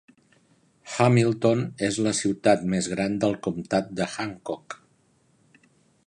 Hamilton 0.93 1.59
és 1.87 1.99
la 2.07 2.13
ciutat 2.19 2.65
més 2.73 2.89
gran 2.93 3.17
del 3.25 3.37
comtat 3.49 3.91
de 3.99 4.07
Hancock. 4.15 4.79